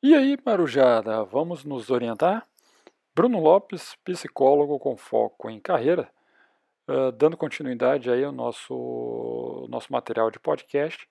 [0.00, 2.46] E aí, Marujada, vamos nos orientar?
[3.16, 6.08] Bruno Lopes, psicólogo com foco em carreira,
[6.88, 11.08] uh, dando continuidade aí ao nosso, nosso material de podcast.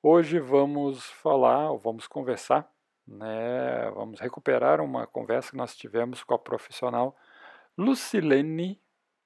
[0.00, 2.70] Hoje vamos falar, vamos conversar,
[3.04, 7.16] né, vamos recuperar uma conversa que nós tivemos com a profissional
[7.76, 8.80] Lucilene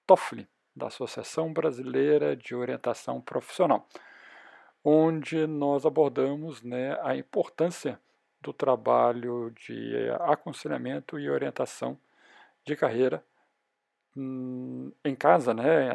[0.07, 3.87] Toffoli, da Associação Brasileira de Orientação Profissional,
[4.83, 8.01] onde nós abordamos né, a importância
[8.45, 11.99] do trabalho de aconselhamento e orientação
[12.65, 13.25] de carreira
[14.17, 15.91] hum, em casa, né,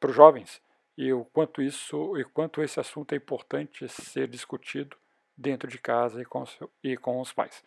[0.00, 0.62] para os jovens,
[0.96, 4.96] e o quanto isso e quanto esse assunto é importante ser discutido
[5.36, 6.44] dentro de casa e com,
[6.82, 7.62] e com os pais.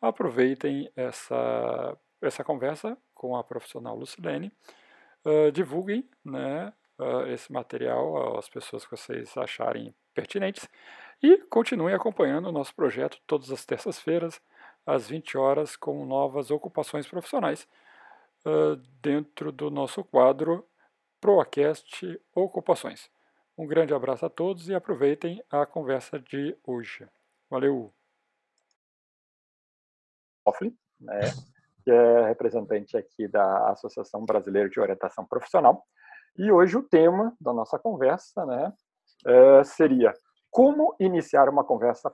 [0.00, 4.52] Aproveitem essa essa conversa com a profissional Lucilene,
[5.24, 10.68] uh, divulguem né, uh, esse material às pessoas que vocês acharem pertinentes
[11.22, 14.40] e continuem acompanhando o nosso projeto todas as terças-feiras,
[14.84, 17.68] às 20 horas, com novas ocupações profissionais,
[18.44, 20.66] uh, dentro do nosso quadro
[21.20, 23.08] Proacast Ocupações.
[23.56, 27.08] Um grande abraço a todos e aproveitem a conversa de hoje.
[27.48, 27.94] Valeu!
[30.98, 31.20] né,
[31.84, 35.86] que é representante aqui da Associação Brasileira de Orientação Profissional.
[36.36, 38.72] E hoje o tema da nossa conversa né,
[39.64, 40.12] seria
[40.52, 42.12] como iniciar uma conversa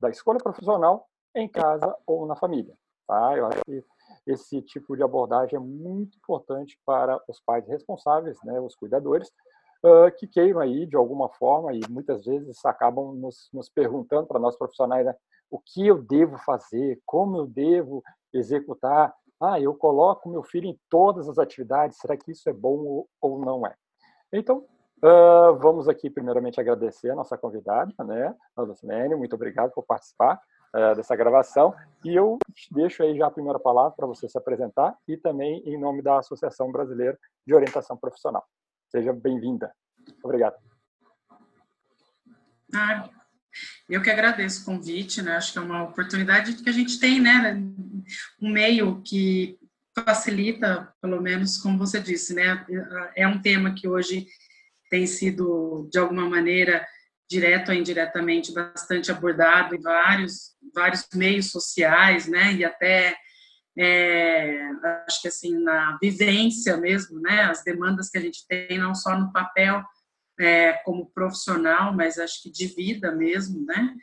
[0.00, 2.74] da escolha profissional em casa ou na família.
[3.06, 3.36] Tá?
[3.36, 3.84] Eu acho que
[4.24, 9.28] esse tipo de abordagem é muito importante para os pais responsáveis, né, os cuidadores,
[9.84, 14.38] uh, que queiram aí, de alguma forma, e muitas vezes acabam nos, nos perguntando para
[14.38, 15.14] nós profissionais né,
[15.50, 19.12] o que eu devo fazer, como eu devo executar.
[19.40, 23.38] Ah, eu coloco meu filho em todas as atividades, será que isso é bom ou
[23.40, 23.74] não é?
[24.32, 24.64] Então,
[25.02, 30.38] Uh, vamos aqui primeiramente agradecer a nossa convidada, né, a Lucilene, muito obrigado por participar
[30.74, 32.38] uh, dessa gravação, e eu
[32.70, 36.18] deixo aí já a primeira palavra para você se apresentar e também em nome da
[36.18, 38.46] Associação Brasileira de Orientação Profissional.
[38.90, 39.72] Seja bem-vinda.
[40.22, 40.56] Obrigado.
[42.74, 43.08] Ah,
[43.88, 47.22] eu que agradeço o convite, né, acho que é uma oportunidade que a gente tem,
[47.22, 47.54] né,
[48.38, 49.58] um meio que
[50.04, 52.66] facilita, pelo menos, como você disse, né,
[53.16, 54.26] é um tema que hoje
[54.90, 56.84] tem sido, de alguma maneira,
[57.28, 63.16] direto ou indiretamente, bastante abordado em vários, vários meios sociais, né, e até,
[63.78, 64.68] é,
[65.06, 69.16] acho que assim, na vivência mesmo, né, as demandas que a gente tem, não só
[69.16, 69.82] no papel
[70.40, 73.94] é, como profissional, mas acho que de vida mesmo, né,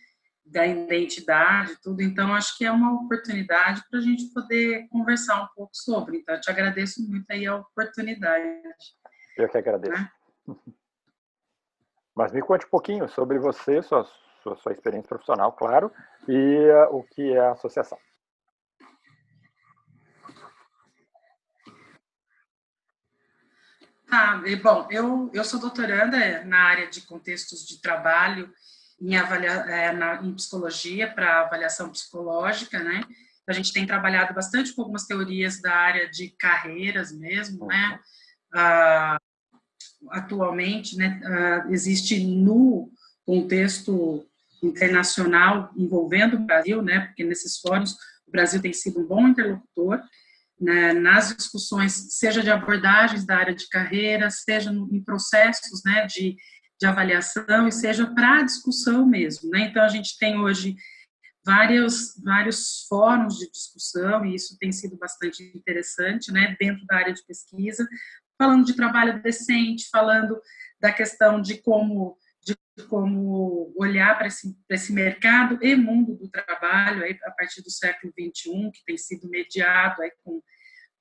[0.46, 2.02] da identidade, tudo.
[2.02, 6.20] Então, acho que é uma oportunidade para a gente poder conversar um pouco sobre.
[6.20, 8.46] Então, eu te agradeço muito aí a oportunidade.
[9.38, 9.92] Eu que agradeço.
[9.92, 10.10] Né?
[12.16, 14.04] Mas me conte um pouquinho sobre você, sua,
[14.42, 15.92] sua, sua experiência profissional, claro,
[16.28, 17.98] e uh, o que é a associação.
[24.10, 28.52] Ah, bom, eu, eu sou doutoranda na área de contextos de trabalho
[29.00, 33.04] em, avalia, é, na, em psicologia para avaliação psicológica, né?
[33.48, 37.92] A gente tem trabalhado bastante com algumas teorias da área de carreiras mesmo, né?
[37.92, 38.60] Uhum.
[38.60, 39.18] Ah,
[40.28, 42.92] atualmente, né, uh, existe no
[43.26, 44.26] contexto
[44.62, 47.94] internacional envolvendo o Brasil, né, porque nesses fóruns
[48.28, 50.02] o Brasil tem sido um bom interlocutor
[50.60, 56.36] né, nas discussões, seja de abordagens da área de carreira, seja em processos né, de,
[56.80, 59.50] de avaliação e seja para discussão mesmo.
[59.50, 59.68] Né?
[59.70, 60.76] Então, a gente tem hoje
[61.46, 67.14] vários, vários fóruns de discussão e isso tem sido bastante interessante né, dentro da área
[67.14, 67.88] de pesquisa,
[68.38, 70.40] falando de trabalho decente, falando
[70.80, 72.56] da questão de como de
[72.88, 78.14] como olhar para esse, esse mercado e mundo do trabalho aí, a partir do século
[78.16, 80.42] 21 que tem sido mediado aí com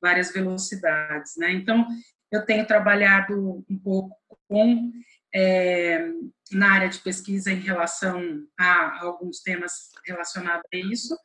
[0.00, 1.52] várias velocidades, né?
[1.52, 1.86] Então
[2.32, 4.16] eu tenho trabalhado um pouco
[4.48, 4.90] com
[5.34, 6.08] é,
[6.50, 8.20] na área de pesquisa em relação
[8.58, 11.16] a alguns temas relacionados a isso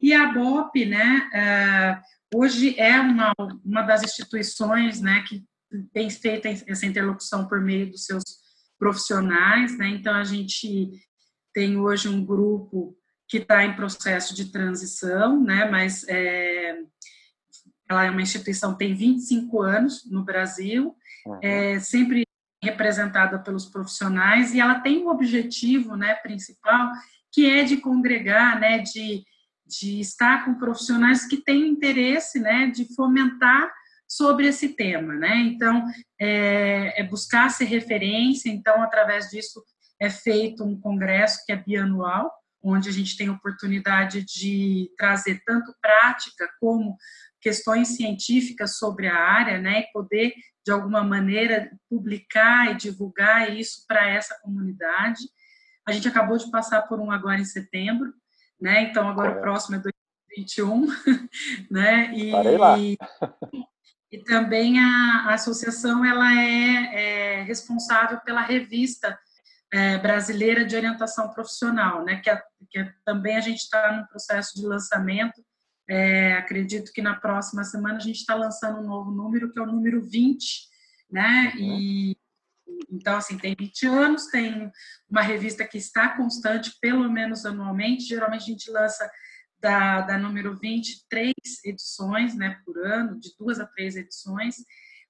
[0.00, 1.28] e a BOP, né?
[2.34, 3.32] Hoje é uma,
[3.64, 5.44] uma das instituições né, que
[5.92, 8.22] tem feito essa interlocução por meio dos seus
[8.78, 9.88] profissionais, né?
[9.88, 10.90] Então a gente
[11.52, 12.96] tem hoje um grupo
[13.28, 15.68] que está em processo de transição, né?
[15.70, 16.78] Mas é,
[17.88, 20.94] ela é uma instituição tem 25 anos no Brasil,
[21.26, 21.38] uhum.
[21.42, 22.24] é, sempre
[22.62, 26.90] representada pelos profissionais e ela tem um objetivo, né, principal,
[27.30, 29.22] que é de congregar, né, de
[29.66, 33.72] de estar com profissionais que têm interesse, né, de fomentar
[34.08, 35.36] sobre esse tema, né?
[35.38, 35.84] Então,
[36.20, 38.48] é, é, buscar ser referência.
[38.48, 39.62] Então, através disso
[40.00, 42.32] é feito um congresso que é bianual,
[42.62, 46.96] onde a gente tem oportunidade de trazer tanto prática como
[47.40, 50.32] questões científicas sobre a área, né, e poder
[50.64, 55.20] de alguma maneira publicar e divulgar isso para essa comunidade.
[55.86, 58.12] A gente acabou de passar por um agora em setembro,
[58.60, 58.82] né?
[58.82, 59.82] Então agora o próximo é
[60.36, 60.86] 2021,
[61.70, 62.12] né?
[62.14, 62.76] E, lá.
[64.12, 69.18] e também a, a, associação ela é, é, responsável pela revista
[69.72, 72.20] é, brasileira de orientação profissional, né?
[72.20, 75.44] Que, a, que também a gente está no processo de lançamento.
[75.88, 79.62] É, acredito que na próxima semana a gente está lançando um novo número, que é
[79.62, 80.68] o número 20,
[81.10, 81.52] né?
[81.56, 81.78] Uhum.
[81.78, 82.16] E
[82.90, 84.70] então, assim, tem 20 anos, tem
[85.08, 88.04] uma revista que está constante, pelo menos anualmente.
[88.04, 89.10] Geralmente a gente lança
[89.60, 91.34] da, da número 20, três
[91.64, 94.56] edições né, por ano, de duas a três edições,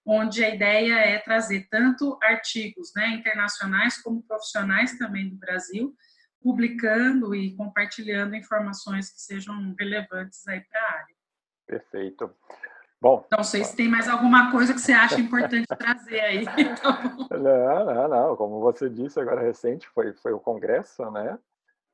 [0.05, 5.95] onde a ideia é trazer tanto artigos né, internacionais como profissionais também do Brasil,
[6.41, 11.17] publicando e compartilhando informações que sejam relevantes aí para a área.
[11.67, 12.33] Perfeito.
[13.01, 16.45] Bom, não sei se tem mais alguma coisa que você acha importante trazer aí.
[17.31, 18.37] Não, não, não.
[18.37, 21.39] Como você disse agora recente, foi, foi o congresso, né?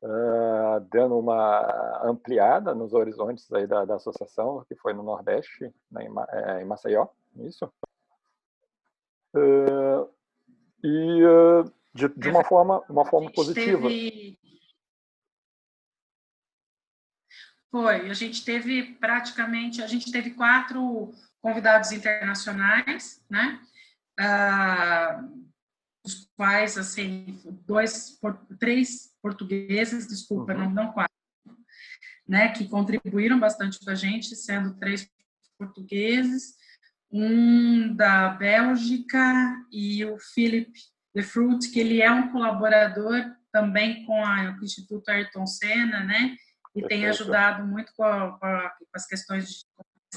[0.03, 6.05] Uh, dando uma ampliada nos horizontes aí da, da associação, que foi no Nordeste, né,
[6.05, 7.07] em, é, em Maceió,
[7.37, 7.73] isso.
[9.35, 10.09] Uh,
[10.83, 13.89] e uh, de, de, uma forma, uma forma positiva.
[13.89, 14.39] Teve...
[17.73, 21.11] Foi, a gente teve praticamente, a gente teve quatro
[21.41, 23.59] convidados internacionais, né?
[24.21, 25.25] Ah,
[26.05, 28.19] os quais, assim, dois,
[28.59, 30.59] três portugueses, desculpa, uhum.
[30.59, 31.17] não, não quatro,
[32.29, 35.09] né, que contribuíram bastante com a gente, sendo três
[35.59, 36.55] portugueses,
[37.11, 40.73] um da Bélgica e o Philip
[41.15, 46.37] de Fruit, que ele é um colaborador também com, a, o Instituto Ayrton Senna, né,
[46.75, 46.89] e Perfeito.
[46.89, 49.67] tem ajudado muito com, a, com, a, com as questões de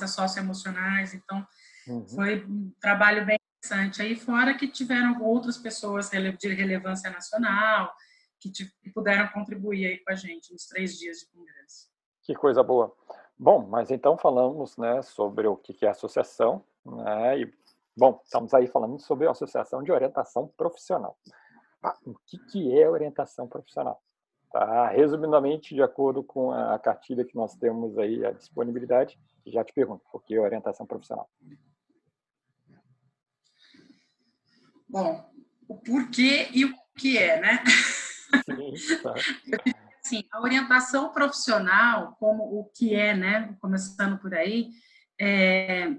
[0.08, 1.46] socioemocionais, então
[1.88, 2.08] uhum.
[2.08, 4.02] foi um trabalho bem interessante.
[4.02, 7.94] Aí fora que tiveram outras pessoas de relevância nacional,
[8.40, 11.88] que, que puderam contribuir aí com a gente nos três dias de congresso.
[12.24, 12.96] Que coisa boa.
[13.38, 17.54] Bom, mas então falamos né, sobre o que é associação, né, e,
[17.96, 21.18] bom, estamos aí falando sobre a Associação de Orientação Profissional.
[21.84, 24.02] Ah, o que, que é orientação profissional?
[24.56, 24.88] Tá?
[24.88, 30.06] Resumidamente, de acordo com a cartilha que nós temos aí, a disponibilidade, já te pergunto,
[30.10, 31.30] por que orientação profissional?
[34.88, 35.30] Bom,
[35.68, 37.64] o porquê e o que é, né?
[38.46, 39.14] Sim, tá.
[40.02, 44.70] Sim, a orientação profissional, como o que é, né, começando por aí,
[45.20, 45.98] é,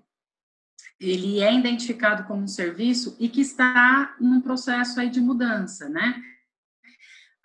[0.99, 6.23] ele é identificado como um serviço e que está num processo aí de mudança, né?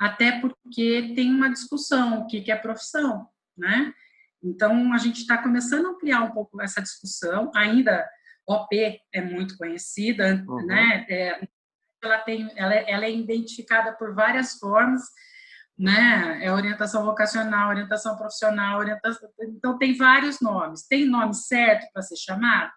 [0.02, 3.94] Até porque tem uma discussão, o que, que é profissão, né?
[4.44, 8.10] Então, a gente está começando a ampliar um pouco essa discussão, ainda
[8.48, 10.66] OP é muito conhecida, uhum.
[10.66, 11.06] né?
[11.08, 11.48] É,
[12.04, 15.04] ela tem, ela, é, ela é identificada por várias formas,
[15.78, 16.44] né?
[16.44, 19.30] É orientação vocacional, orientação profissional, orientação.
[19.40, 20.82] Então tem vários nomes.
[20.88, 22.72] Tem nome certo para ser chamado?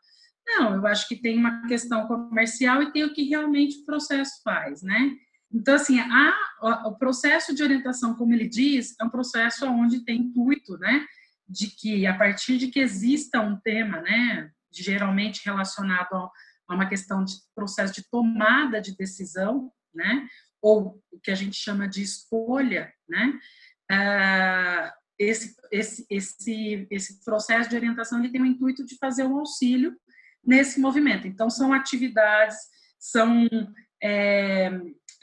[0.47, 4.43] Não, eu acho que tem uma questão comercial e tem o que realmente o processo
[4.45, 5.17] faz, né?
[5.55, 10.21] Então, assim, a, o processo de orientação, como ele diz, é um processo onde tem
[10.21, 11.07] intuito, né?
[11.49, 14.51] De que, a partir de que exista um tema, né?
[14.73, 16.31] Geralmente relacionado a,
[16.75, 20.27] uma questão de processo de tomada de decisão, né?
[20.65, 23.39] ou o que a gente chama de escolha, né?
[23.91, 29.39] Ah, esse, esse, esse, esse processo de orientação ele tem o intuito de fazer um
[29.39, 29.95] auxílio
[30.43, 31.27] nesse movimento.
[31.27, 32.57] Então, são atividades,
[32.99, 33.47] são
[34.03, 34.71] é,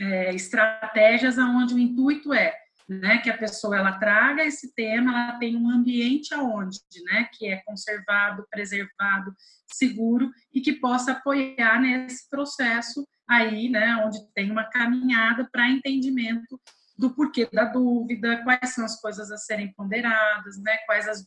[0.02, 2.56] é, estratégias onde o intuito é
[2.90, 7.48] né, que a pessoa ela traga esse tema, ela tem um ambiente aonde, né, que
[7.48, 9.34] é conservado, preservado,
[9.66, 16.60] seguro e que possa apoiar nesse processo aí, né, onde tem uma caminhada para entendimento
[16.98, 21.26] do porquê da dúvida, quais são as coisas a serem ponderadas, né, quais as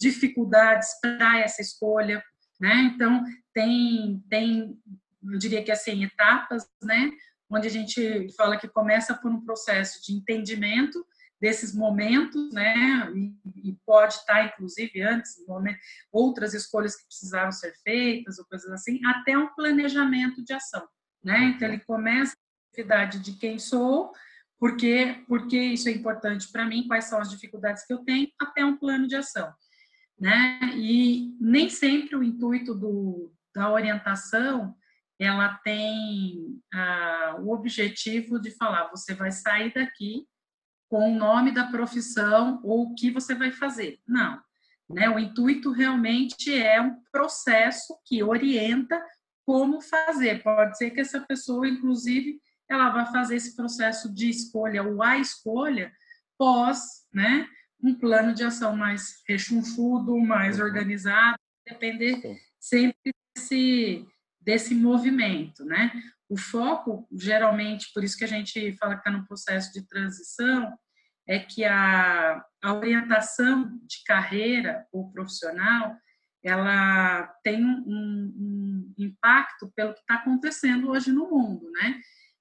[0.00, 2.22] dificuldades para essa escolha,
[2.60, 2.90] né?
[2.92, 4.76] Então tem tem
[5.22, 7.10] eu diria que assim etapas, né,
[7.54, 11.04] onde a gente fala que começa por um processo de entendimento
[11.40, 15.78] desses momentos, né, e, e pode estar, inclusive, antes, momento,
[16.10, 20.86] outras escolhas que precisaram ser feitas, ou coisas assim, até um planejamento de ação
[21.24, 21.38] né?
[21.38, 21.48] Uhum.
[21.48, 24.12] Então ele começa a atividade de quem sou,
[24.58, 28.64] porque porque isso é importante para mim, quais são as dificuldades que eu tenho, até
[28.64, 29.52] um plano de ação,
[30.20, 30.60] né?
[30.76, 34.76] E nem sempre o intuito do, da orientação
[35.18, 40.26] ela tem ah, o objetivo de falar, você vai sair daqui
[40.88, 44.00] com o nome da profissão ou o que você vai fazer.
[44.06, 44.40] Não.
[44.88, 45.08] Né?
[45.08, 49.02] O intuito realmente é um processo que orienta
[49.46, 50.42] como fazer.
[50.42, 55.18] Pode ser que essa pessoa, inclusive, ela vai fazer esse processo de escolha ou a
[55.18, 55.92] escolha
[56.38, 57.46] pós, né,
[57.82, 60.64] um plano de ação mais rechonchudo, mais uhum.
[60.64, 62.20] organizado, depender
[62.58, 64.06] sempre desse,
[64.44, 65.92] desse movimento, né?
[66.28, 70.72] O foco, geralmente, por isso que a gente fala que está no processo de transição,
[71.26, 75.96] é que a, a orientação de carreira ou profissional,
[76.42, 81.98] ela tem um, um, impacto pelo que está acontecendo hoje no mundo, né?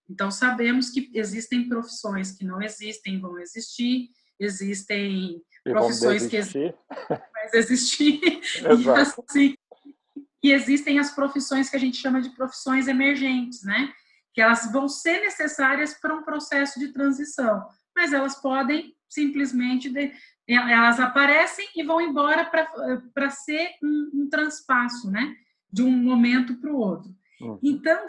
[0.10, 6.74] Então, sabemos que existem profissões que não existem, vão existir, existem e profissões que existem,
[7.34, 8.20] mas existir,
[8.60, 9.56] e assim,
[10.44, 13.92] e existem as profissões que a gente chama de profissões emergentes, né?
[14.34, 20.12] Que elas vão ser necessárias para um processo de transição, mas elas podem simplesmente de,
[20.48, 22.46] elas aparecem e vão embora
[23.14, 25.34] para ser um, um transpasso, né?
[25.72, 27.16] De um momento para o outro.
[27.40, 27.60] Uhum.
[27.64, 28.06] Então,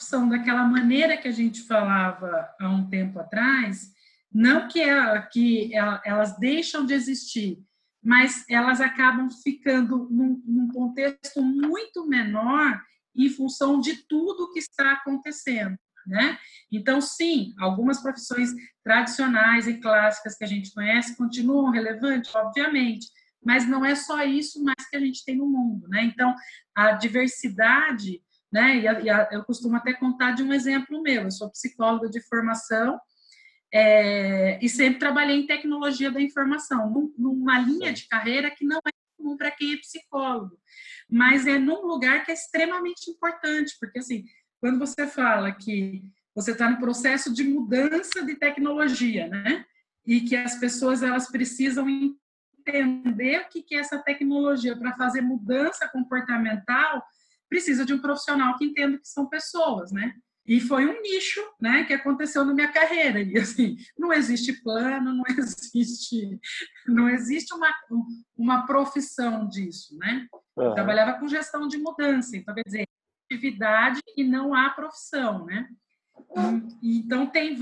[0.00, 3.92] são daquela maneira que a gente falava há um tempo atrás,
[4.32, 5.72] não que, ela, que
[6.04, 7.62] elas deixam de existir,
[8.02, 12.80] mas elas acabam ficando num, num, contexto muito menor
[13.14, 15.76] em função de tudo que está acontecendo,
[16.06, 16.38] né?
[16.72, 18.50] Então, sim, algumas profissões
[18.82, 23.08] tradicionais e clássicas que a gente conhece continuam relevantes, obviamente,
[23.44, 26.04] mas não é só isso mais que a gente tem no mundo, né?
[26.04, 26.34] Então,
[26.74, 28.78] a diversidade, né?
[28.78, 31.22] E, a, e a, eu costumo até contar de um exemplo meu.
[31.22, 32.98] Eu sou psicóloga de formação
[33.72, 38.90] é, e sempre trabalhei em tecnologia da informação, numa linha de carreira que não é
[39.16, 40.58] comum para quem é psicólogo,
[41.08, 44.24] mas é num lugar que é extremamente importante, porque assim,
[44.60, 46.02] quando você fala que
[46.34, 49.64] você está no processo de mudança de tecnologia, né?
[50.06, 51.86] E que as pessoas elas precisam
[52.58, 57.04] entender o que é essa tecnologia para fazer mudança comportamental,
[57.48, 60.14] precisa de um profissional que entenda que são pessoas, né?
[60.50, 63.22] E foi um nicho, né, que aconteceu na minha carreira.
[63.22, 66.40] E assim, não existe plano, não existe,
[66.88, 67.72] não existe uma,
[68.36, 70.26] uma profissão disso, né?
[70.56, 70.74] Uhum.
[70.74, 72.84] trabalhava com gestão de mudança, então quer dizer,
[73.30, 75.68] atividade e não há profissão, né?
[76.82, 77.56] Então tem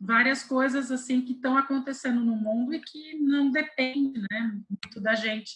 [0.00, 5.14] várias coisas assim que estão acontecendo no mundo e que não depende, né, muito da
[5.14, 5.52] gente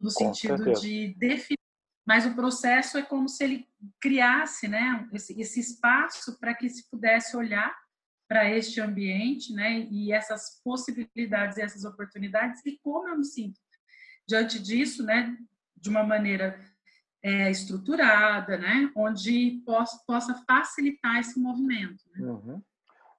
[0.00, 0.80] no com sentido certeza.
[0.80, 1.61] de definir
[2.06, 3.68] mas o processo é como se ele
[4.00, 7.74] criasse né, esse, esse espaço para que se pudesse olhar
[8.28, 13.60] para este ambiente né, e essas possibilidades e essas oportunidades e como eu me sinto
[14.26, 15.36] diante disso, né,
[15.76, 16.58] de uma maneira
[17.22, 22.02] é, estruturada, né, onde possa, possa facilitar esse movimento.
[22.14, 22.26] Né?
[22.26, 22.62] Uhum.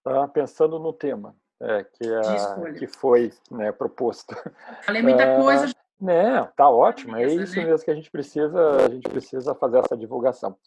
[0.06, 4.36] Ah, pensando no tema é, que, a, que foi né, proposto.
[4.84, 5.72] Falei muita ah, coisa,
[6.04, 7.16] né, tá ótimo.
[7.16, 10.58] É isso mesmo que a gente precisa, a gente precisa fazer essa divulgação.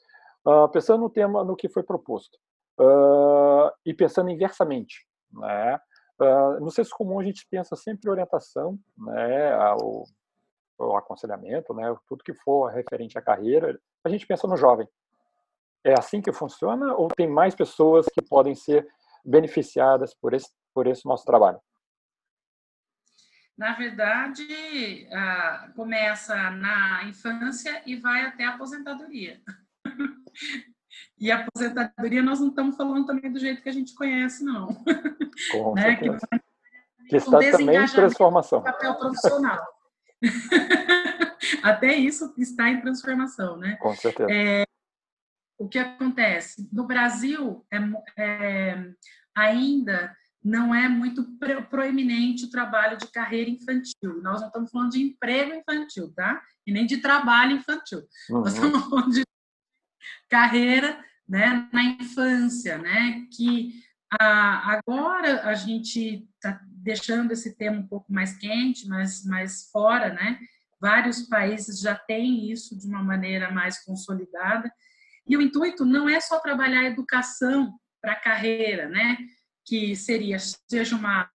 [0.47, 2.38] Uh, pensando no tema, no que foi proposto,
[2.81, 5.78] uh, e pensando inversamente, né?
[6.19, 10.05] Uh, no senso comum a gente pensa sempre orientação, né, ao,
[10.78, 14.88] ao aconselhamento, né, tudo que for referente à carreira, a gente pensa no jovem.
[15.85, 18.88] É assim que funciona ou tem mais pessoas que podem ser
[19.23, 21.61] beneficiadas por esse, por esse nosso trabalho?
[23.56, 29.40] Na verdade, ah, começa na infância e vai até a aposentadoria.
[31.18, 34.68] e a aposentadoria nós não estamos falando também do jeito que a gente conhece, não.
[35.52, 35.96] Com né?
[35.96, 36.08] Que,
[37.08, 38.62] que está também em transformação.
[38.62, 39.66] Papel profissional.
[41.62, 43.76] até isso está em transformação, né?
[43.76, 44.30] Com certeza.
[44.30, 44.64] É,
[45.58, 46.68] o que acontece?
[46.70, 47.78] No Brasil, é,
[48.22, 48.92] é
[49.34, 50.14] ainda
[50.46, 51.26] não é muito
[51.68, 54.22] proeminente o trabalho de carreira infantil.
[54.22, 56.40] Nós não estamos falando de emprego infantil, tá?
[56.64, 57.98] E nem de trabalho infantil.
[58.30, 58.42] Uhum.
[58.42, 59.24] Nós estamos falando de
[60.30, 63.26] carreira né, na infância, né?
[63.36, 63.82] Que
[64.20, 70.14] a, agora a gente está deixando esse tema um pouco mais quente, mas mais fora,
[70.14, 70.38] né?
[70.80, 74.72] Vários países já têm isso de uma maneira mais consolidada.
[75.26, 79.18] E o intuito não é só trabalhar a educação para a carreira, né?
[79.66, 81.28] Que seria seja uma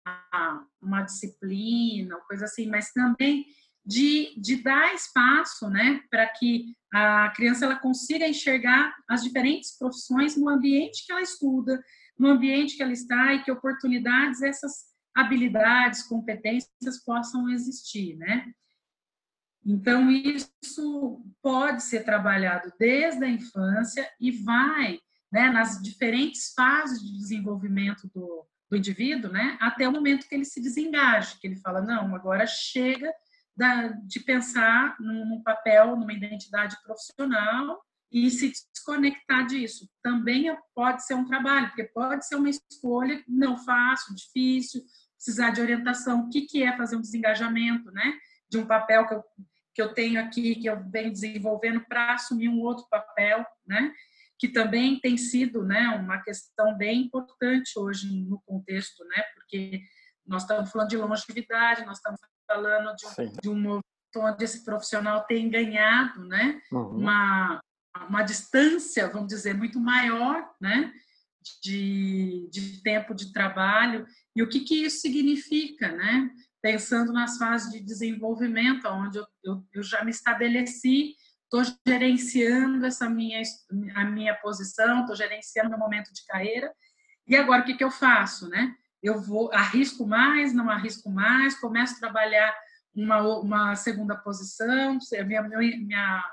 [0.82, 3.46] uma disciplina, coisa assim, mas também
[3.86, 10.38] de, de dar espaço, né, para que a criança ela consiga enxergar as diferentes profissões
[10.38, 11.84] no ambiente que ela estuda,
[12.18, 18.52] no ambiente que ela está e que oportunidades essas habilidades, competências possam existir, né?
[19.66, 25.00] Então isso pode ser trabalhado desde a infância e vai
[25.32, 30.46] né, nas diferentes fases de desenvolvimento do, do indivíduo, né, até o momento que ele
[30.46, 33.12] se desengaje, que ele fala, não, agora chega
[33.56, 37.80] da, de pensar num, num papel, numa identidade profissional
[38.12, 39.88] e se desconectar disso.
[40.02, 44.82] Também pode ser um trabalho, porque pode ser uma escolha não fácil, difícil,
[45.16, 46.22] precisar de orientação.
[46.22, 48.18] O que, que é fazer um desengajamento, né?
[48.50, 49.24] De um papel que eu,
[49.76, 53.94] que eu tenho aqui, que eu venho desenvolvendo para assumir um outro papel, né?
[54.40, 59.22] Que também tem sido, né, uma questão bem importante hoje no contexto, né?
[59.36, 59.82] Porque
[60.26, 63.84] nós estamos falando de longevidade, nós estamos falando de um, de um movimento
[64.16, 66.62] onde esse profissional tem ganhado, né?
[66.72, 66.98] Uhum.
[66.98, 67.62] Uma
[68.08, 70.94] uma distância, vamos dizer, muito maior, né,
[71.62, 74.06] de, de tempo de trabalho
[74.36, 76.30] e o que que isso significa, né?
[76.62, 81.16] Pensando nas fases de desenvolvimento, onde eu, eu, eu já me estabeleci,
[81.52, 83.42] estou gerenciando essa minha
[83.96, 86.72] a minha posição, estou gerenciando meu momento de carreira
[87.28, 88.76] e agora o que que eu faço, né?
[89.02, 92.56] Eu vou arrisco mais, não arrisco mais, começo a trabalhar
[92.94, 96.24] uma, uma segunda posição, minha, minha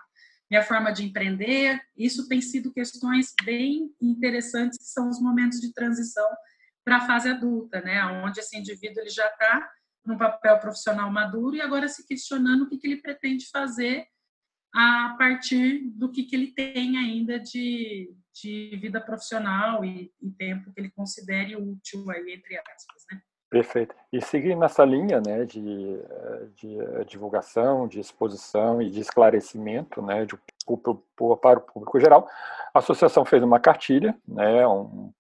[0.49, 1.81] minha forma de empreender.
[1.97, 6.29] Isso tem sido questões bem interessantes, que são os momentos de transição
[6.85, 8.05] para a fase adulta, né?
[8.25, 9.69] Onde esse indivíduo ele já está
[10.05, 14.07] num papel profissional maduro e agora se questionando o que, que ele pretende fazer
[14.77, 20.71] a partir do que, que ele tem ainda de, de vida profissional e, e tempo
[20.71, 23.23] que ele considere útil aí entre aspas, né?
[23.49, 23.95] Perfeito.
[24.13, 25.63] E seguindo nessa linha né, de,
[26.57, 26.77] de
[27.09, 30.37] divulgação, de exposição e de esclarecimento né, de,
[31.41, 32.29] para o público geral,
[32.75, 35.13] a associação fez uma cartilha, né, um,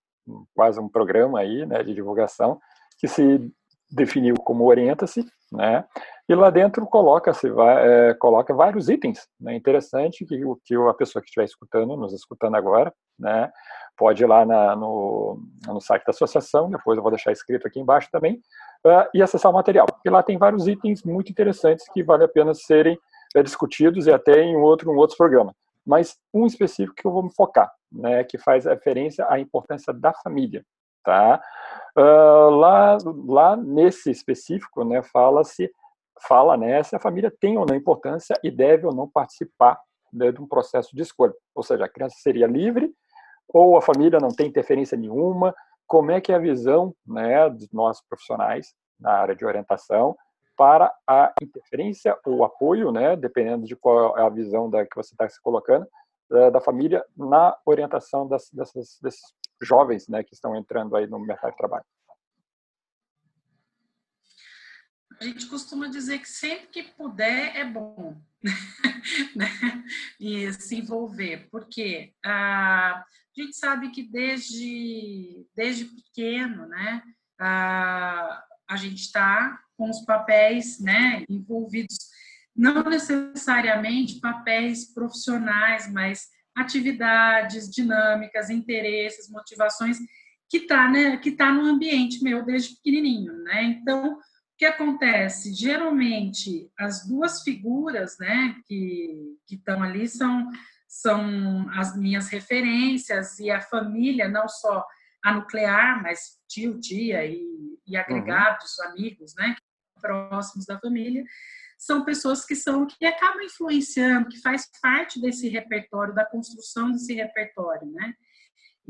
[0.54, 2.60] quase um programa aí, né, de divulgação,
[2.98, 3.50] que se
[3.90, 5.85] definiu como Orienta-se, né,
[6.28, 9.28] e lá dentro coloca-se é, coloca vários itens.
[9.40, 13.50] Né, interessante que, que a pessoa que estiver escutando, nos escutando agora, né,
[13.97, 17.81] pode ir lá na, no, no site da associação, depois eu vou deixar escrito aqui
[17.81, 18.40] embaixo também,
[18.85, 19.87] uh, e acessar o material.
[20.05, 22.99] E lá tem vários itens muito interessantes que vale a pena serem
[23.37, 25.54] uh, discutidos e até em outro, um outro programa.
[25.84, 30.13] Mas um específico que eu vou me focar, né, que faz referência à importância da
[30.13, 30.65] família.
[31.06, 31.40] Tá?
[31.97, 35.71] Uh, lá, lá nesse específico, né, fala-se
[36.26, 39.78] fala né, se a família tem ou não importância e deve ou não participar
[40.12, 41.32] né, de um processo de escolha.
[41.54, 42.92] Ou seja, a criança seria livre
[43.49, 45.54] ou a família não tem interferência nenhuma?
[45.86, 50.16] Como é que é a visão né, dos nossos profissionais na área de orientação
[50.56, 55.14] para a interferência ou apoio, né, dependendo de qual é a visão da, que você
[55.14, 55.86] está se colocando,
[56.28, 59.23] da, da, família na orientação das, dessas, desses
[59.62, 61.84] jovens né, que estão entrando aí no mercado de trabalho?
[65.21, 68.21] A gente costuma dizer que sempre que puder é bom
[69.34, 69.49] né?
[70.21, 77.02] e se envolver, porque ah, a gente sabe que desde, desde pequeno, né,
[77.40, 81.97] a, a gente está com os papéis né, envolvidos,
[82.54, 89.99] não necessariamente papéis profissionais, mas atividades, dinâmicas, interesses, motivações
[90.49, 93.64] que está né, que tá no ambiente meu desde pequenininho, né?
[93.64, 94.19] Então, o
[94.56, 95.52] que acontece?
[95.52, 100.49] Geralmente, as duas figuras, né, que estão ali são
[100.88, 104.84] são as minhas referências e a família, não só
[105.23, 107.45] a nuclear, mas tio, tia e,
[107.86, 108.90] e agregados, uhum.
[108.90, 109.56] amigos, né,
[110.00, 111.25] próximos da família,
[111.76, 117.15] são pessoas que são que acabam influenciando, que faz parte desse repertório, da construção desse
[117.15, 118.15] repertório, né?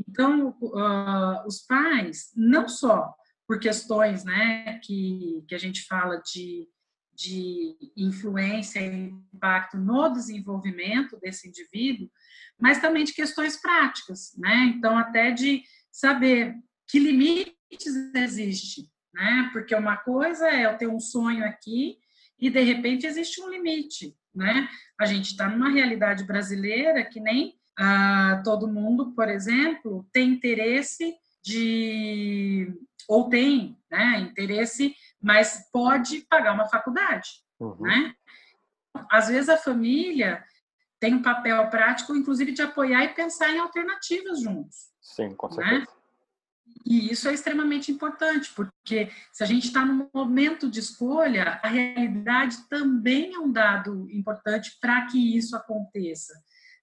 [0.07, 3.13] Então, uh, os pais, não só
[3.47, 6.67] por questões, né, que, que a gente fala de
[7.17, 12.11] de influência e impacto no desenvolvimento desse indivíduo,
[12.59, 14.71] mas também de questões práticas, né?
[14.75, 16.55] Então, até de saber
[16.87, 19.49] que limites existe, né?
[19.51, 21.97] Porque uma coisa é eu ter um sonho aqui
[22.39, 24.67] e de repente existe um limite, né?
[24.99, 31.15] A gente está numa realidade brasileira que nem ah, todo mundo, por exemplo, tem interesse
[31.43, 32.73] de
[33.07, 34.19] ou tem, né?
[34.19, 37.27] Interesse mas pode pagar uma faculdade,
[37.59, 37.81] uhum.
[37.81, 38.13] né?
[39.11, 40.43] Às vezes a família
[40.99, 44.87] tem um papel prático, inclusive de apoiar e pensar em alternativas juntos.
[45.01, 45.53] Sim, com né?
[45.53, 45.79] certeza.
[45.79, 45.96] Né?
[46.85, 51.67] E isso é extremamente importante, porque se a gente está num momento de escolha, a
[51.67, 56.33] realidade também é um dado importante para que isso aconteça,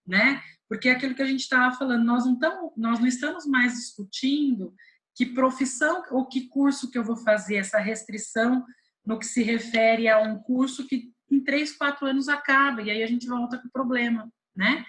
[0.07, 0.43] né?
[0.69, 3.75] Porque é aquilo que a gente estava falando, nós não, tamo, nós não estamos mais
[3.75, 4.75] discutindo
[5.15, 8.63] que profissão ou que curso que eu vou fazer, essa restrição
[9.07, 13.03] no que se refere a um curso que em três, quatro anos acaba, e aí
[13.03, 14.85] a gente volta com o problema, né?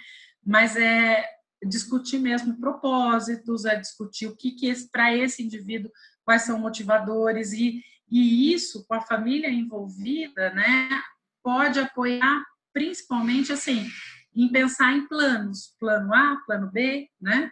[0.46, 1.26] Mas é
[1.64, 5.92] discutir mesmo propósitos, é discutir o que, que para esse indivíduo
[6.24, 10.90] quais são motivadores, e, e isso, com a família envolvida, né,
[11.44, 13.88] pode apoiar principalmente, assim,
[14.36, 17.52] em pensar em planos, plano A, plano B, né,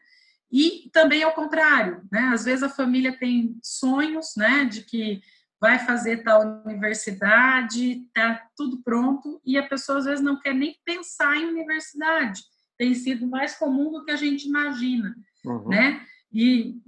[0.52, 5.22] e também ao contrário, né, às vezes a família tem sonhos, né, de que
[5.62, 10.76] vai fazer tal universidade, tá tudo pronto, e a pessoa às vezes não quer nem
[10.84, 12.42] pensar em universidade.
[12.84, 15.15] Tem sido mais comum do que a gente imagina,
[15.46, 15.69] uhum.
[15.69, 16.06] né?
[16.30, 16.82] E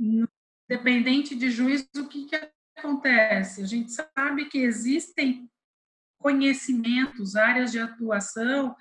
[0.69, 2.36] independente de juízo, o que, que
[2.77, 3.62] acontece?
[3.62, 5.49] A gente sabe que existem
[6.19, 8.75] conhecimentos, áreas de atuação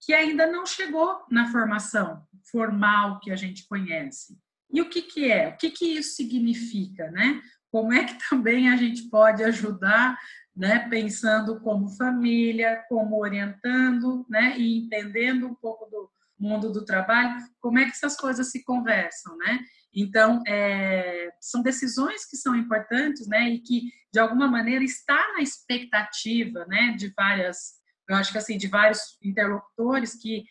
[0.00, 4.38] que ainda não chegou na formação formal que a gente conhece.
[4.72, 5.48] E o que, que é?
[5.48, 7.42] O que, que isso significa, né?
[7.72, 10.16] como é que também a gente pode ajudar,
[10.54, 16.10] né, pensando como família, como orientando, né, e entendendo um pouco do
[16.42, 19.60] mundo do trabalho, como é que essas coisas se conversam, né?
[19.94, 25.42] Então, é, são decisões que são importantes, né, e que, de alguma maneira, está na
[25.42, 27.74] expectativa, né, de várias,
[28.08, 30.44] eu acho que assim, de vários interlocutores que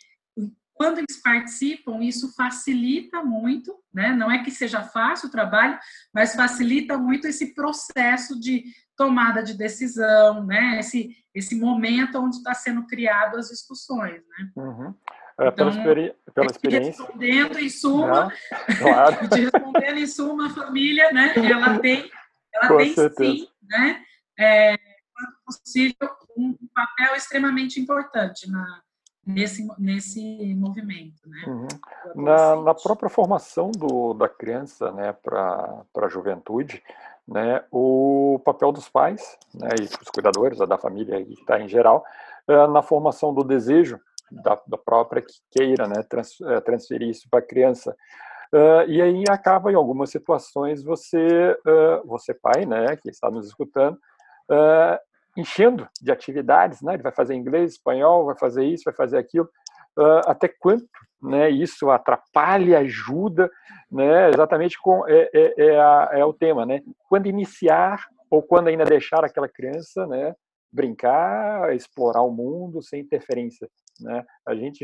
[0.81, 4.15] quando eles participam, isso facilita muito, né?
[4.15, 5.77] Não é que seja fácil o trabalho,
[6.11, 8.63] mas facilita muito esse processo de
[8.97, 10.79] tomada de decisão, né?
[10.79, 14.51] Esse, esse momento onde está sendo criado as discussões, né?
[14.55, 14.95] Uhum.
[15.39, 17.03] É, então, pela, experi pela experiência.
[17.03, 18.33] Respondendo em suma,
[18.79, 19.17] claro.
[19.33, 21.33] respondendo em suma, a família, né?
[21.35, 22.09] Ela tem,
[22.53, 23.31] ela Com tem certeza.
[23.31, 24.03] sim, né?
[24.37, 28.81] É, quando possível, um papel extremamente importante na
[29.25, 31.21] nesse, nesse movimento.
[31.25, 31.43] Né?
[31.47, 32.23] Uhum.
[32.23, 36.83] Na, na, própria formação do, da criança né, para a juventude,
[37.27, 42.03] né, o papel dos pais né, e dos cuidadores, da família que está em geral,
[42.47, 43.99] é, na formação do desejo
[44.31, 47.95] da, da própria que queira né, trans, é, transferir isso para a criança.
[48.53, 53.47] Uh, e aí acaba em algumas situações você, uh, você pai, né, que está nos
[53.47, 53.95] escutando,
[54.51, 54.99] uh,
[55.37, 56.95] enchendo de atividades, né?
[56.95, 59.49] Ele vai fazer inglês, espanhol, vai fazer isso, vai fazer aquilo.
[60.25, 60.87] Até quanto,
[61.21, 61.49] né?
[61.49, 63.49] Isso atrapalha, ajuda,
[63.89, 64.29] né?
[64.29, 66.81] Exatamente com é, é, é, a, é o tema, né?
[67.07, 70.33] Quando iniciar ou quando ainda deixar aquela criança, né?
[70.69, 73.69] Brincar, explorar o mundo sem interferência,
[74.01, 74.25] né?
[74.45, 74.83] A gente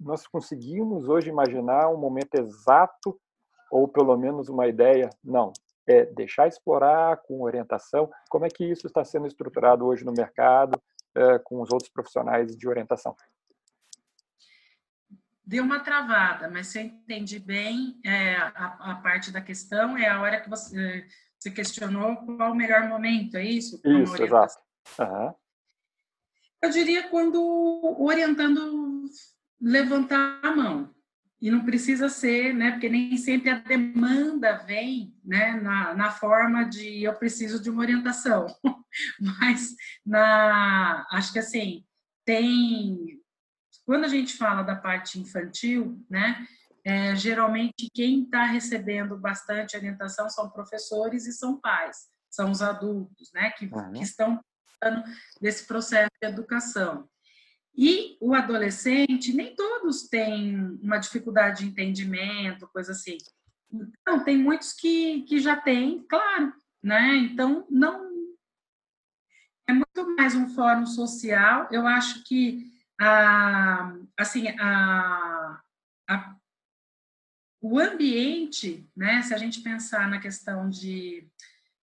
[0.00, 3.18] nós conseguimos hoje imaginar um momento exato
[3.70, 5.52] ou pelo menos uma ideia, não,
[5.86, 8.10] é deixar explorar com orientação.
[8.30, 10.80] Como é que isso está sendo estruturado hoje no mercado
[11.14, 13.16] é, com os outros profissionais de orientação?
[15.44, 20.08] Deu uma travada, mas se eu entendi bem, é, a, a, parte da questão é
[20.08, 21.06] a hora que você,
[21.38, 23.78] você questionou qual o melhor momento, é isso?
[23.84, 24.54] Isso, exato.
[24.98, 25.34] Uhum.
[26.64, 27.38] Eu diria quando
[28.00, 29.04] orientando
[29.60, 30.94] levantar a mão,
[31.38, 36.64] e não precisa ser, né, porque nem sempre a demanda vem, né, na, na forma
[36.64, 38.46] de eu preciso de uma orientação,
[39.20, 39.74] mas
[40.06, 41.84] na, acho que assim,
[42.24, 43.20] tem,
[43.84, 46.46] quando a gente fala da parte infantil, né,
[46.82, 53.30] é, geralmente quem está recebendo bastante orientação são professores e são pais, são os adultos,
[53.34, 53.92] né, que, uhum.
[53.92, 54.40] que estão
[55.40, 57.08] desse processo de educação.
[57.76, 63.18] E o adolescente, nem todos têm uma dificuldade de entendimento, coisa assim.
[63.72, 67.16] Então, tem muitos que, que já têm, claro, né?
[67.16, 68.14] Então, não.
[69.68, 71.68] É muito mais um fórum social.
[71.72, 75.60] Eu acho que, a, assim, a,
[76.08, 76.36] a,
[77.60, 79.22] o ambiente, né?
[79.22, 81.28] Se a gente pensar na questão de.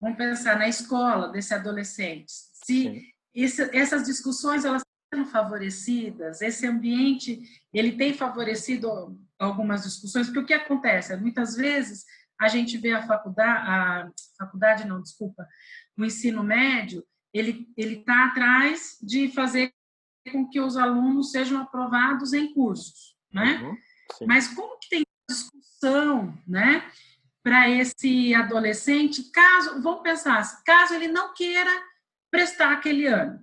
[0.02, 2.32] Vamos pensar na escola desse adolescente.
[2.52, 4.82] Se esse, essas discussões elas
[5.14, 7.40] sendo favorecidas, esse ambiente,
[7.72, 11.16] ele tem favorecido algumas discussões, porque o que acontece?
[11.16, 12.04] Muitas vezes
[12.40, 15.46] a gente vê a faculdade, a faculdade não, desculpa,
[15.96, 19.72] o ensino médio, ele está atrás de fazer
[20.32, 23.62] com que os alunos sejam aprovados em cursos, né?
[23.62, 26.90] Uhum, Mas como que tem discussão, né?
[27.42, 31.70] Para esse adolescente, caso, vamos pensar, caso ele não queira
[32.30, 33.40] prestar aquele ano,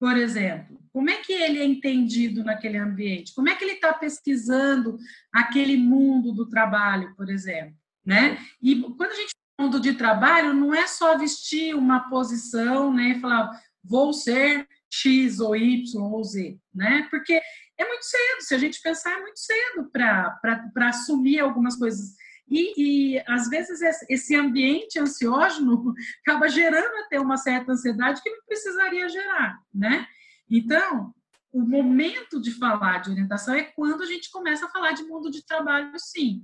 [0.00, 3.34] por exemplo, como é que ele é entendido naquele ambiente?
[3.34, 4.98] Como é que ele está pesquisando
[5.32, 7.74] aquele mundo do trabalho, por exemplo?
[8.04, 8.38] Né?
[8.62, 13.20] E quando a gente mundo de trabalho, não é só vestir uma posição né, e
[13.20, 13.50] falar
[13.82, 17.06] vou ser X ou Y ou Z, né?
[17.10, 17.40] Porque
[17.78, 22.14] é muito cedo, se a gente pensar, é muito cedo para assumir algumas coisas.
[22.48, 25.92] E, e, às vezes esse ambiente ansiógeno
[26.24, 30.06] acaba gerando até uma certa ansiedade que não precisaria gerar, né?
[30.48, 31.12] Então,
[31.52, 35.30] o momento de falar de orientação é quando a gente começa a falar de mundo
[35.30, 36.42] de trabalho, sim.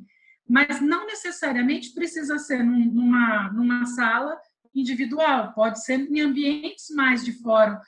[0.49, 4.37] mas não necessariamente precisa ser numa, numa sala
[4.75, 7.79] individual, pode ser em ambientes mais de fórum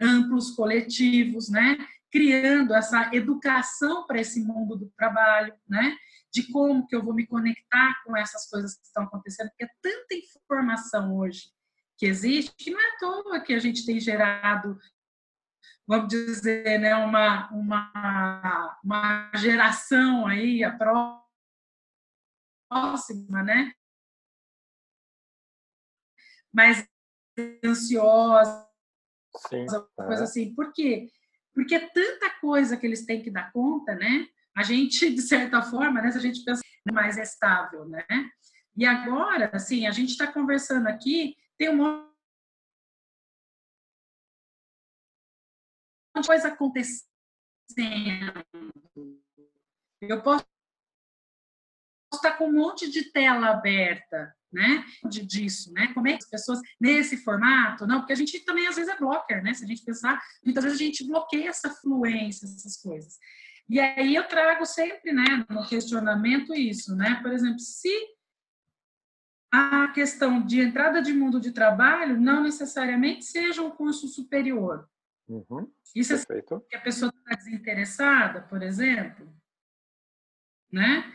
[0.00, 1.78] amplos, coletivos, né?
[2.12, 5.96] criando essa educação para esse mundo do trabalho, né?
[6.32, 9.70] De como que eu vou me conectar com essas coisas que estão acontecendo, porque é
[9.82, 11.52] tanta informação hoje
[11.96, 14.78] que existe, que não é à toa que a gente tem gerado,
[15.86, 20.74] vamos dizer, né, uma, uma, uma geração aí, a
[22.70, 23.72] próxima, né,
[26.52, 26.86] mais
[27.64, 28.68] ansiosa,
[29.48, 29.66] Sim,
[29.96, 30.24] coisa é.
[30.24, 30.54] assim.
[30.54, 31.08] Por quê?
[31.54, 34.28] Porque é tanta coisa que eles têm que dar conta, né?
[34.54, 38.04] A gente, de certa forma, né, se a gente pensa mais estável, né?
[38.76, 42.12] E agora, assim, a gente está conversando aqui, tem um monte
[46.16, 47.12] de coisa acontecendo.
[50.00, 50.44] Eu posso
[52.12, 54.84] estar com um monte de tela aberta, né?
[55.08, 55.92] De, disso, né?
[55.94, 58.00] Como é que as pessoas nesse formato, não?
[58.00, 59.54] Porque a gente também às vezes é blocker, né?
[59.54, 63.18] Se a gente pensar, muitas vezes a gente bloqueia essa fluência, essas coisas.
[63.72, 67.18] E aí eu trago sempre, né, no questionamento isso, né?
[67.22, 67.90] Por exemplo, se
[69.50, 74.86] a questão de entrada de mundo de trabalho não necessariamente seja um curso superior.
[75.26, 79.34] Uhum, isso é que a pessoa está desinteressada, por exemplo,
[80.70, 81.10] né?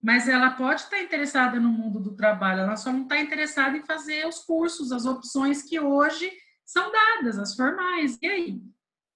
[0.00, 3.84] Mas ela pode estar interessada no mundo do trabalho, ela só não está interessada em
[3.84, 6.32] fazer os cursos, as opções que hoje
[6.64, 8.16] são dadas, as formais.
[8.22, 8.62] E aí?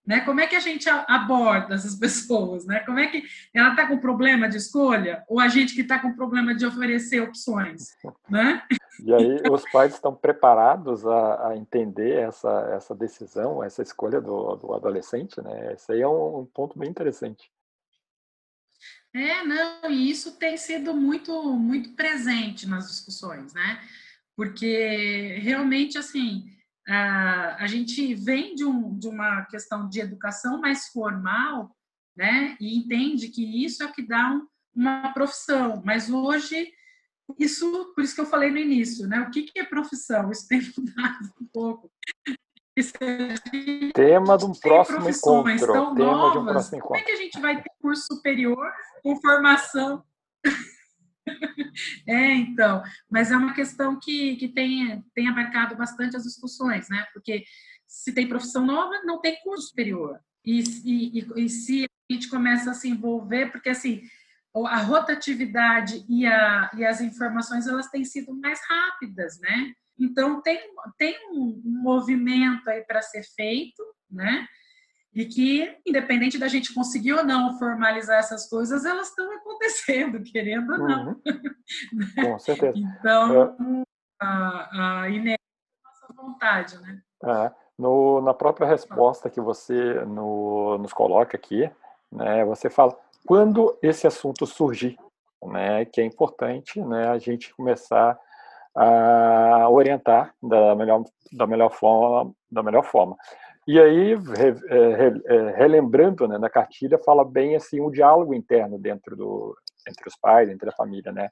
[0.04, 0.20] Né?
[0.20, 2.66] Como é que a gente aborda essas pessoas?
[2.66, 2.80] Né?
[2.80, 3.22] Como é que
[3.54, 7.20] ela está com problema de escolha ou a gente que está com problema de oferecer
[7.20, 7.88] opções?
[8.28, 8.62] Né?
[9.04, 14.56] E aí os pais estão preparados a, a entender essa, essa decisão, essa escolha do,
[14.56, 15.40] do adolescente?
[15.40, 15.72] Né?
[15.74, 17.50] Esse aí é um, um ponto bem interessante.
[19.14, 23.78] É, não, e isso tem sido muito, muito presente nas discussões, né?
[24.34, 26.46] Porque realmente, assim,
[26.88, 31.74] a, a gente vem de, um, de uma questão de educação mais formal,
[32.16, 32.56] né?
[32.60, 36.72] E entende que isso é o que dá um, uma profissão, mas hoje
[37.38, 39.20] isso, por isso que eu falei no início, né?
[39.20, 40.30] O que, que é profissão?
[40.30, 41.90] Isso tem mudado um pouco.
[43.94, 45.72] Tema de um próximo encontro.
[45.72, 46.88] Tão Tema novas, de um próximo encontro.
[46.88, 50.02] Como é que a gente vai ter curso superior com formação?
[52.06, 57.06] é, então, mas é uma questão que, que tem, tem abarcado bastante as discussões, né?
[57.12, 57.44] Porque
[57.86, 60.18] se tem profissão nova, não tem curso superior.
[60.44, 64.02] E, e, e se a gente começa a se envolver, porque assim,
[64.54, 69.72] a rotatividade e, a, e as informações elas têm sido mais rápidas, né?
[69.98, 70.58] Então, tem,
[70.98, 74.46] tem um movimento aí para ser feito, né?
[75.14, 80.72] E que, independente da gente conseguir ou não formalizar essas coisas, elas estão acontecendo, querendo
[80.72, 81.08] ou não.
[81.08, 81.22] Uhum.
[82.24, 82.78] Com certeza.
[82.78, 83.84] então, é.
[84.20, 85.38] a, a é a
[85.84, 87.02] nossa vontade, né?
[87.24, 87.52] É.
[87.78, 91.70] No, na própria resposta que você no, nos coloca aqui,
[92.10, 92.96] né, você fala
[93.26, 94.96] quando esse assunto surgir,
[95.42, 98.18] né, que é importante né, a gente começar
[98.74, 103.16] a orientar da melhor, da melhor forma, da melhor forma.
[103.66, 109.16] E aí, é, é, relembrando, né, na cartilha fala bem assim o diálogo interno dentro
[109.16, 109.56] do
[109.88, 111.28] entre os pais, entre a família, né?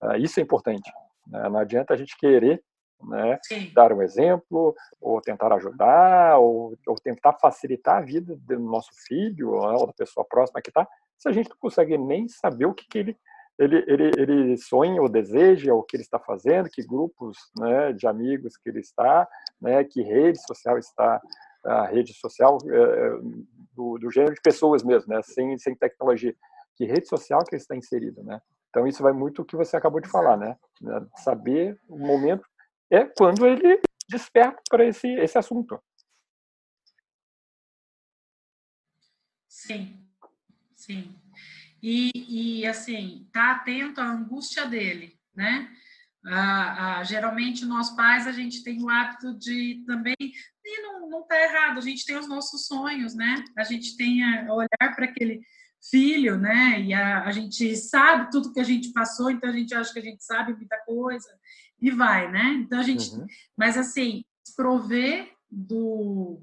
[0.00, 0.90] Ah, isso é importante.
[1.26, 1.48] Né?
[1.48, 2.62] Não adianta a gente querer
[3.02, 3.38] né,
[3.74, 9.50] dar um exemplo, ou tentar ajudar, ou, ou, tentar facilitar a vida do nosso filho
[9.50, 10.86] ou da pessoa próxima que está,
[11.16, 13.16] se a gente não consegue nem saber o que, que ele
[13.58, 18.06] ele, ele, ele sonha ou deseja o que ele está fazendo, que grupos né, de
[18.06, 19.26] amigos que ele está,
[19.60, 21.20] né, que rede social está,
[21.68, 23.10] a rede social é,
[23.72, 26.34] do, do, gênero de pessoas mesmo, né, sem, sem tecnologia,
[26.76, 28.40] que rede social que está inserido, né.
[28.70, 32.46] Então isso vai muito o que você acabou de falar, né, né saber o momento
[32.90, 35.78] é quando ele desperta para esse esse assunto.
[39.48, 39.98] Sim,
[40.74, 41.14] sim
[41.82, 45.70] e, e assim, tá atento à angústia dele, né?
[46.26, 50.16] Ah, ah, geralmente nós pais a gente tem o hábito de também
[50.68, 51.78] e não não tá errado.
[51.78, 53.44] A gente tem os nossos sonhos né?
[53.56, 55.40] A gente tem a olhar para aquele
[55.90, 56.80] filho né?
[56.80, 59.98] E a, a gente sabe tudo que a gente passou então a gente acha que
[59.98, 61.28] a gente sabe muita coisa
[61.80, 62.54] e vai né?
[62.60, 63.26] Então a gente uhum.
[63.56, 64.24] mas assim
[64.56, 66.42] prover do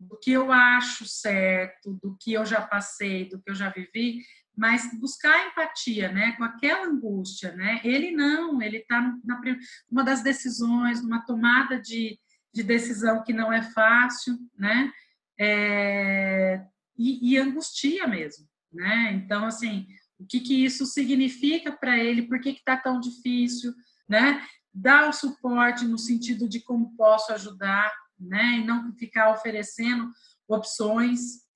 [0.00, 4.22] do que eu acho certo do que eu já passei do que eu já vivi
[4.58, 7.80] mas buscar empatia, né, com aquela angústia, né?
[7.84, 9.40] Ele não, ele está na
[9.88, 12.18] uma das decisões, numa tomada de,
[12.52, 14.90] de decisão que não é fácil, né?
[15.38, 16.64] É,
[16.96, 19.12] e, e, angustia mesmo, né?
[19.12, 19.86] Então, assim,
[20.18, 23.72] o que, que isso significa para ele, por que está tão difícil,
[24.08, 24.44] né?
[24.74, 28.58] Dar o suporte no sentido de como posso ajudar, né?
[28.58, 30.10] E não ficar oferecendo
[30.48, 31.46] opções,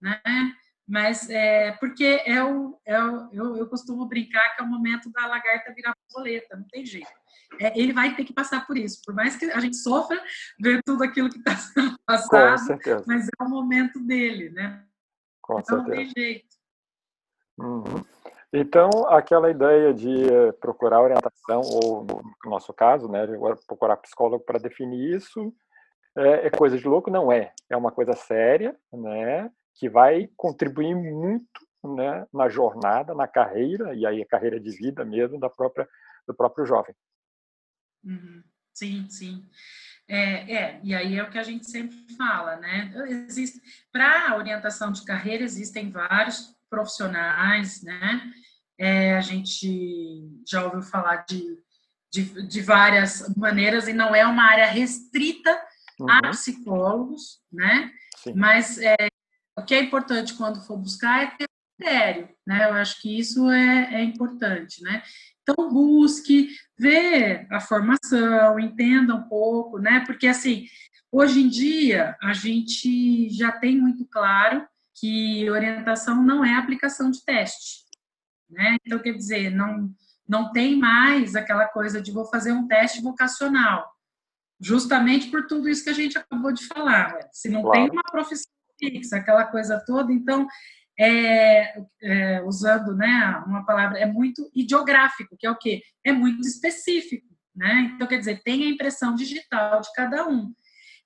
[0.00, 0.20] né?
[0.86, 5.10] Mas é porque é o, é o eu, eu costumo brincar que é o momento
[5.10, 7.10] da lagarta virar boleta, não tem jeito.
[7.60, 10.22] É, ele vai ter que passar por isso, por mais que a gente sofra
[10.60, 14.84] ver tudo aquilo que está sendo passado, mas é o momento dele, né?
[15.42, 15.88] Com então, certeza.
[15.88, 16.56] não tem jeito.
[17.58, 18.04] Uhum.
[18.52, 20.26] Então, aquela ideia de
[20.60, 23.26] procurar orientação, ou no nosso caso, né,
[23.66, 25.52] procurar psicólogo para definir isso,
[26.16, 27.10] é, é, coisa de louco?
[27.10, 27.52] Não é.
[27.68, 31.44] É uma coisa séria, né, que vai contribuir muito
[31.84, 35.86] né, na jornada, na carreira, e aí a carreira de vida mesmo da própria,
[36.26, 36.94] do próprio jovem.
[38.04, 38.42] Uhum.
[38.74, 39.48] Sim, sim.
[40.06, 42.92] É, é, e aí é o que a gente sempre fala, né?
[43.28, 43.60] Existe
[43.92, 48.32] para orientação de carreira existem vários profissionais, né?
[48.78, 51.58] É, a gente já ouviu falar de,
[52.10, 55.50] de, de, várias maneiras e não é uma área restrita
[55.98, 56.10] uhum.
[56.10, 57.90] a psicólogos, né?
[58.16, 58.34] Sim.
[58.34, 58.96] Mas é,
[59.58, 62.64] o que é importante quando for buscar é ter critério, né?
[62.68, 65.02] Eu acho que isso é, é importante, né?
[65.48, 70.00] Então, busque ver a formação, entenda um pouco, né?
[70.04, 70.66] Porque, assim,
[71.10, 77.24] hoje em dia, a gente já tem muito claro que orientação não é aplicação de
[77.24, 77.84] teste,
[78.50, 78.76] né?
[78.84, 79.90] Então, quer dizer, não,
[80.28, 83.88] não tem mais aquela coisa de vou fazer um teste vocacional,
[84.60, 87.14] justamente por tudo isso que a gente acabou de falar.
[87.14, 87.20] Né?
[87.32, 87.80] Se não claro.
[87.80, 90.46] tem uma profissão fixa, aquela coisa toda, então
[90.98, 95.80] é, é, usando né, uma palavra, é muito ideográfico, que é o quê?
[96.04, 97.26] É muito específico.
[97.54, 97.92] Né?
[97.94, 100.52] Então, quer dizer, tem a impressão digital de cada um.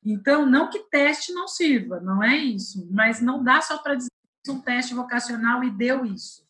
[0.04, 4.10] Então, não que teste não sirva, não é isso, mas não dá só para dizer
[4.48, 6.42] um teste vocacional e deu isso.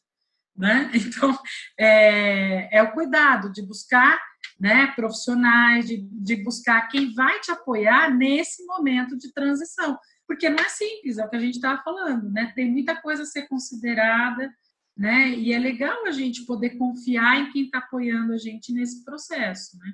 [0.56, 0.90] Né?
[0.94, 1.36] Então,
[1.78, 4.20] é, é o cuidado de buscar
[4.58, 10.58] né, profissionais, de, de buscar quem vai te apoiar nesse momento de transição porque não
[10.58, 12.52] é simples, é o que a gente estava falando, né?
[12.54, 14.50] Tem muita coisa a ser considerada,
[14.96, 15.30] né?
[15.30, 19.78] E é legal a gente poder confiar em quem está apoiando a gente nesse processo,
[19.78, 19.92] né?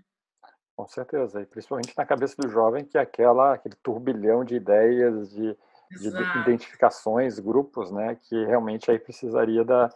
[0.76, 5.30] Com certeza, e principalmente na cabeça do jovem, que é aquela, aquele turbilhão de ideias,
[5.30, 5.56] de,
[5.90, 6.08] de
[6.40, 8.16] identificações, grupos, né?
[8.22, 9.90] Que realmente aí precisaria da,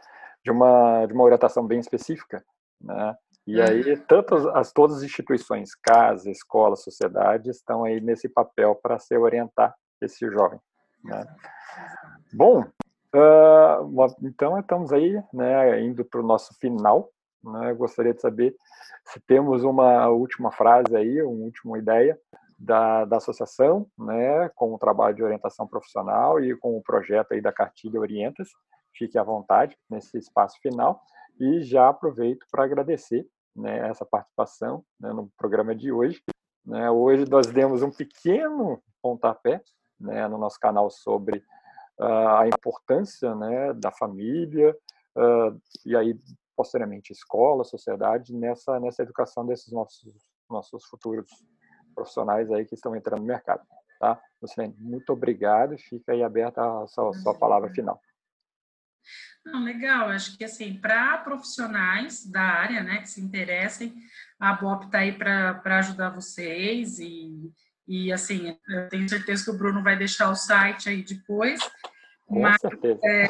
[0.45, 2.45] de, uma, de uma orientação bem específica,
[2.81, 3.17] né?
[3.47, 9.01] E aí, tantas, as, todas as instituições, casa, escola, sociedade, estão aí nesse papel para
[9.01, 10.59] se orientar esse jovem.
[11.05, 11.25] Né?
[12.33, 12.63] Bom,
[13.15, 17.11] uh, então estamos aí, né, indo para o nosso final.
[17.43, 17.73] Né?
[17.75, 18.55] Gostaria de saber
[19.05, 22.19] se temos uma última frase aí, uma última ideia
[22.59, 27.41] da, da associação, né, com o trabalho de orientação profissional e com o projeto aí
[27.41, 28.49] da Cartilha Orientas.
[28.95, 31.01] Fique à vontade nesse espaço final
[31.41, 36.23] e já aproveito para agradecer né, essa participação né, no programa de hoje.
[36.65, 39.61] Né, hoje nós demos um pequeno pontapé
[40.03, 41.39] né, no nosso canal sobre
[41.99, 44.77] uh, a importância né, da família
[45.17, 46.19] uh, e aí
[46.57, 50.13] posteriormente escola, sociedade nessa nessa educação desses nossos
[50.51, 51.31] nossos futuros
[51.95, 53.63] profissionais aí que estão entrando no mercado,
[53.99, 54.21] tá?
[54.41, 55.77] Lucilene, muito obrigado.
[55.79, 58.01] Fica aí aberta a sua, sua palavra final.
[59.45, 63.93] Não, legal, acho que assim, para profissionais da área, né, que se interessem,
[64.39, 67.53] a BOP está aí para ajudar vocês e
[67.87, 71.61] e assim, eu tenho certeza que o Bruno vai deixar o site aí depois.
[72.27, 73.01] Com mas, certeza.
[73.05, 73.27] É,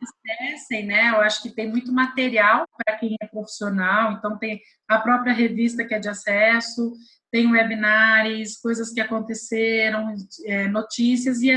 [0.00, 1.10] acessem, né?
[1.10, 5.84] Eu acho que tem muito material para quem é profissional, então tem a própria revista
[5.84, 6.94] que é de acesso,
[7.30, 11.50] tem webinars, coisas que aconteceram, é, notícias e,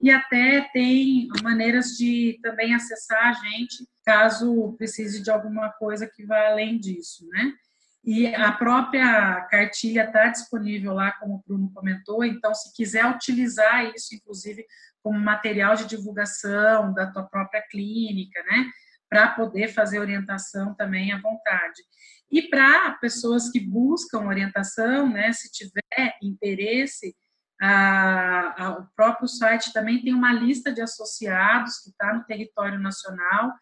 [0.00, 6.24] e até tem maneiras de também acessar a gente caso precise de alguma coisa que
[6.24, 7.52] vá além disso, né?
[8.04, 13.84] E a própria cartilha está disponível lá, como o Bruno comentou, então, se quiser utilizar
[13.94, 14.64] isso, inclusive,
[15.02, 18.70] como material de divulgação da tua própria clínica, né,
[19.08, 21.82] para poder fazer orientação também à vontade.
[22.30, 27.16] E para pessoas que buscam orientação, né, se tiver interesse,
[27.60, 32.78] a, a, o próprio site também tem uma lista de associados que está no território
[32.78, 33.52] nacional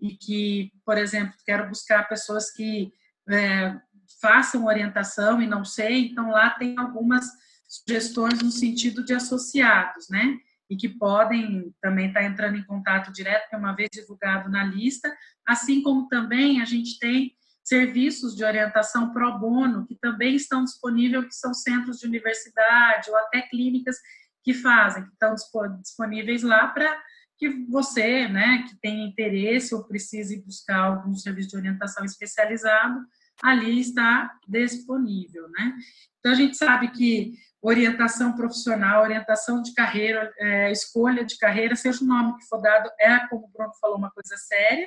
[0.00, 2.92] e que, por exemplo, quero buscar pessoas que
[3.28, 3.78] é,
[4.20, 7.26] façam orientação e não sei, então lá tem algumas
[7.68, 10.38] sugestões no sentido de associados, né?
[10.70, 14.64] E que podem também estar entrando em contato direto, que é uma vez divulgado na
[14.64, 15.14] lista,
[15.46, 21.26] assim como também a gente tem serviços de orientação pro bono, que também estão disponíveis,
[21.26, 23.96] que são centros de universidade ou até clínicas
[24.42, 25.34] que fazem, que estão
[25.82, 26.98] disponíveis lá para
[27.36, 33.00] que você, né, que tem interesse ou precise buscar algum serviço de orientação especializado,
[33.42, 35.74] ali está disponível, né?
[36.18, 42.02] Então a gente sabe que orientação profissional, orientação de carreira, é, escolha de carreira, seja
[42.02, 44.86] o nome que for dado, é, como o Bruno falou, uma coisa séria,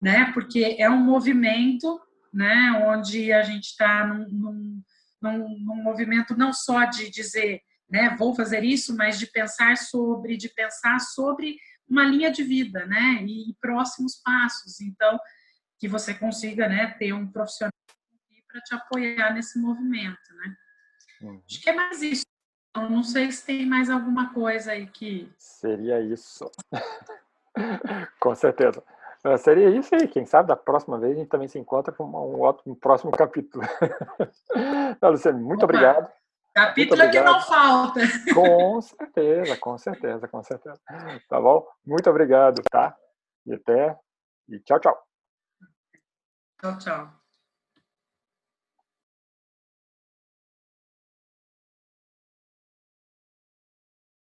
[0.00, 0.30] né?
[0.32, 2.00] Porque é um movimento,
[2.32, 2.84] né?
[2.86, 4.82] Onde a gente está num, num,
[5.20, 7.60] num, num, movimento não só de dizer,
[7.90, 8.14] né?
[8.16, 11.56] Vou fazer isso, mas de pensar sobre, de pensar sobre
[11.88, 13.24] uma linha de vida, né?
[13.26, 14.80] E, próximos passos.
[14.80, 15.18] Então,
[15.78, 16.94] que você consiga, né?
[16.98, 17.72] Ter um profissional
[18.50, 20.56] para te apoiar nesse movimento, né?
[21.22, 21.42] Uhum.
[21.48, 22.24] Acho que é mais isso.
[22.76, 25.30] Eu não sei se tem mais alguma coisa aí que.
[25.36, 26.50] Seria isso.
[28.20, 28.82] com certeza.
[29.24, 30.06] Uh, seria isso aí.
[30.06, 33.10] Quem sabe da próxima vez a gente também se encontra com um, outro, um próximo
[33.10, 33.64] capítulo.
[35.02, 35.76] não, Luciano, muito Opa.
[35.76, 36.08] obrigado.
[36.54, 38.00] Capítulo é que não falta.
[38.34, 40.80] Com certeza, com certeza, com certeza.
[41.28, 41.64] Tá bom?
[41.86, 42.96] Muito obrigado, tá?
[43.46, 43.96] E até.
[44.48, 45.07] E tchau, tchau.
[46.60, 47.27] Tchau, tchau.